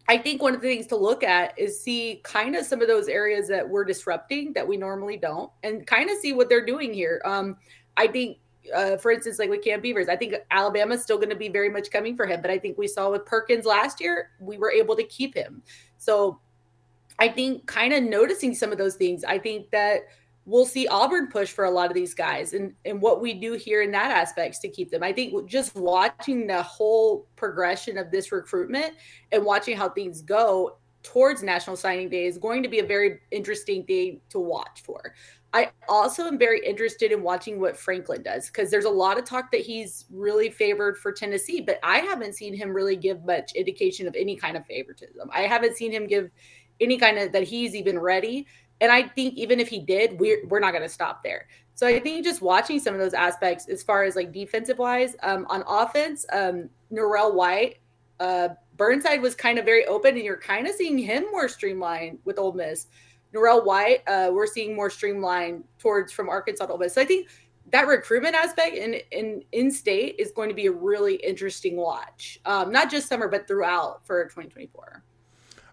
I 0.08 0.18
think 0.18 0.42
one 0.42 0.56
of 0.56 0.62
the 0.62 0.68
things 0.68 0.88
to 0.88 0.96
look 0.96 1.24
at 1.24 1.58
is 1.58 1.80
see 1.80 2.20
kind 2.24 2.56
of 2.56 2.66
some 2.66 2.82
of 2.82 2.88
those 2.88 3.08
areas 3.08 3.48
that 3.50 3.70
we're 3.70 3.86
disrupting 3.86 4.54
that 4.54 4.68
we 4.68 4.76
normally 4.76 5.18
don't, 5.18 5.52
and 5.62 5.86
kind 5.86 6.10
of 6.10 6.18
see 6.18 6.34
what 6.34 6.50
they're 6.50 6.66
doing 6.66 6.92
here. 6.92 7.22
Um, 7.26 7.58
I 7.96 8.08
think, 8.08 8.40
uh, 8.74 8.98
for 8.98 9.12
instance, 9.12 9.40
like 9.40 9.50
with 9.50 9.64
Cam 9.64 9.82
Beavers, 9.82 10.10
I 10.10 10.16
think 10.16 10.36
Alabama's 10.52 11.02
still 11.02 11.18
going 11.18 11.30
to 11.30 11.36
be 11.36 11.50
very 11.50 11.70
much 11.70 11.92
coming 11.92 12.16
for 12.16 12.26
him. 12.26 12.42
But 12.42 12.52
I 12.52 12.60
think 12.60 12.78
we 12.78 12.88
saw 12.88 13.12
with 13.12 13.26
Perkins 13.26 13.66
last 13.66 14.00
year, 14.00 14.32
we 14.40 14.58
were 14.58 14.72
able 14.72 14.96
to 14.96 15.04
keep 15.04 15.34
him. 15.36 15.64
So 15.98 16.40
I 17.20 17.30
think 17.30 17.66
kind 17.68 17.94
of 17.94 18.04
noticing 18.04 18.56
some 18.56 18.72
of 18.72 18.78
those 18.78 18.96
things. 18.96 19.24
I 19.24 19.38
think 19.38 19.70
that 19.72 20.02
we'll 20.46 20.66
see 20.66 20.88
Auburn 20.88 21.28
push 21.28 21.52
for 21.52 21.66
a 21.66 21.72
lot 21.72 21.90
of 21.90 21.94
these 21.94 22.14
guys 22.14 22.54
and, 22.54 22.74
and 22.86 23.02
what 23.02 23.22
we 23.22 23.34
do 23.34 23.54
here 23.54 23.82
in 23.82 23.92
that 23.92 24.10
aspects 24.10 24.60
to 24.60 24.70
keep 24.70 24.90
them. 24.90 25.04
I 25.04 25.14
think 25.14 25.48
just 25.48 25.76
watching 25.76 26.48
the 26.48 26.64
whole 26.64 27.28
progression 27.36 27.98
of 27.98 28.10
this 28.10 28.32
recruitment 28.32 28.94
and 29.32 29.46
watching 29.46 29.78
how 29.78 29.90
things 29.90 30.22
go 30.22 30.78
towards 31.04 31.44
National 31.44 31.76
Signing 31.76 32.10
Day 32.10 32.26
is 32.26 32.38
going 32.38 32.64
to 32.64 32.70
be 32.70 32.80
a 32.80 32.86
very 32.86 33.20
interesting 33.32 33.84
thing 33.86 34.22
to 34.30 34.40
watch 34.40 34.82
for. 34.84 35.14
I 35.52 35.72
also 35.88 36.26
am 36.26 36.38
very 36.38 36.64
interested 36.66 37.12
in 37.12 37.24
watching 37.24 37.60
what 37.60 37.76
Franklin 37.76 38.22
does 38.22 38.48
because 38.48 38.70
there's 38.70 38.86
a 38.86 38.90
lot 38.90 39.18
of 39.18 39.26
talk 39.26 39.52
that 39.52 39.62
he's 39.62 40.06
really 40.12 40.50
favored 40.50 40.98
for 40.98 41.12
Tennessee, 41.12 41.60
but 41.60 41.80
I 41.82 42.00
haven't 42.00 42.36
seen 42.36 42.54
him 42.54 42.72
really 42.72 42.96
give 42.96 43.26
much 43.26 43.54
indication 43.54 44.08
of 44.08 44.16
any 44.16 44.36
kind 44.36 44.56
of 44.56 44.66
favoritism. 44.68 45.30
I 45.34 45.42
haven't 45.42 45.76
seen 45.76 45.92
him 45.92 46.06
give 46.06 46.30
any 46.80 46.98
kind 46.98 47.18
of 47.18 47.32
that 47.32 47.44
he's 47.44 47.76
even 47.76 47.98
ready 47.98 48.46
and 48.82 48.92
I 48.92 49.04
think 49.04 49.36
even 49.36 49.60
if 49.60 49.68
he 49.68 49.80
did, 49.80 50.20
we're 50.20 50.46
we're 50.48 50.60
not 50.60 50.72
going 50.72 50.84
to 50.84 50.90
stop 50.90 51.24
there. 51.24 51.48
So 51.74 51.88
I 51.88 52.00
think 52.00 52.24
just 52.24 52.42
watching 52.42 52.80
some 52.80 52.94
of 52.94 53.00
those 53.00 53.14
aspects 53.14 53.68
as 53.70 53.84
far 53.84 54.04
as 54.04 54.16
like 54.16 54.32
defensive 54.32 54.78
wise, 54.78 55.16
um, 55.24 55.46
on 55.50 55.64
offense, 55.68 56.26
um, 56.32 56.70
Norrell 56.92 57.34
White, 57.34 57.78
uh, 58.20 58.50
Burnside 58.76 59.22
was 59.22 59.36
kind 59.36 59.60
of 59.60 59.66
very 59.66 59.86
open, 59.86 60.16
and 60.16 60.24
you're 60.24 60.38
kind 60.38 60.68
of 60.68 60.76
seeing 60.76 60.98
him 60.98 61.26
more 61.32 61.48
streamlined 61.48 62.20
with 62.26 62.40
Ole 62.40 62.54
Miss. 62.54 62.88
Norrell 63.34 63.66
White, 63.66 64.02
uh, 64.08 64.30
we're 64.32 64.48
seeing 64.48 64.76
more 64.76 64.90
streamlined 64.90 65.64
towards 65.78 66.12
from 66.12 66.30
Arkansas 66.30 66.66
Ole 66.68 66.78
Miss. 66.78 66.94
So 66.94 67.02
I 67.02 67.06
think 67.06 67.28
that 67.72 67.88
recruitment 67.88 68.36
aspect 68.36 68.76
in 68.76 68.96
in 69.12 69.44
in 69.52 69.72
state 69.72 70.16
is 70.18 70.32
going 70.32 70.50
to 70.50 70.56
be 70.56 70.66
a 70.66 70.72
really 70.72 71.16
interesting 71.16 71.76
watch, 71.78 72.40
um, 72.46 72.72
not 72.72 72.90
just 72.90 73.08
summer 73.08 73.28
but 73.28 73.48
throughout 73.48 74.06
for 74.06 74.24
2024. 74.26 75.04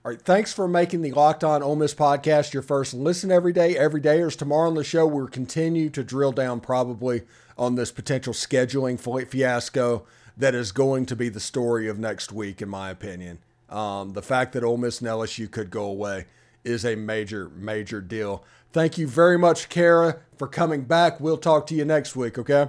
All 0.05 0.13
right, 0.13 0.23
thanks 0.23 0.53
for 0.53 0.69
making 0.69 1.03
the 1.03 1.11
Locked 1.11 1.43
On 1.43 1.65
Ole 1.65 1.75
Miss 1.75 1.93
podcast 1.93 2.53
your 2.53 2.63
first 2.63 2.95
listen 2.95 3.33
every 3.33 3.53
day. 3.53 3.77
Every 3.77 4.01
day 4.01 4.21
or 4.21 4.31
tomorrow 4.31 4.69
on 4.69 4.75
the 4.75 4.85
show. 4.85 5.05
We'll 5.07 5.27
continue 5.27 5.91
to 5.91 6.05
drill 6.05 6.33
down 6.33 6.61
probably 6.61 7.23
on 7.59 7.75
this 7.75 7.91
potential 7.91 8.33
scheduling 8.33 9.01
fiasco 9.29 10.07
that 10.37 10.55
is 10.55 10.71
going 10.71 11.07
to 11.07 11.17
be 11.17 11.29
the 11.29 11.41
story 11.41 11.89
of 11.89 11.99
next 11.99 12.31
week, 12.31 12.63
in 12.63 12.69
my 12.69 12.91
opinion. 12.91 13.39
Um, 13.69 14.13
the 14.13 14.23
fact 14.23 14.53
that 14.53 14.63
Ole 14.63 14.77
Miss 14.77 15.01
and 15.01 15.09
LSU 15.09 15.51
could 15.51 15.71
go 15.71 15.85
away 15.85 16.27
is 16.67 16.85
a 16.85 16.97
major, 16.97 17.51
major 17.51 18.01
deal. 18.01 18.45
Thank 18.73 18.99
you 18.99 19.07
very 19.07 19.39
much, 19.39 19.69
Cara, 19.69 20.19
for 20.37 20.49
coming 20.49 20.83
back. 20.83 21.21
We'll 21.21 21.39
talk 21.39 21.67
to 21.69 21.75
you 21.75 21.85
next 21.85 22.17
week, 22.17 22.39
okay? 22.39 22.69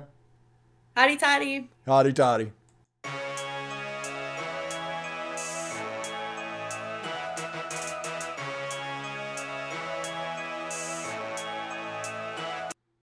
Hotty 0.96 1.20
toddy. 1.20 1.70
Hotty 1.86 2.14
toddy. 2.14 2.52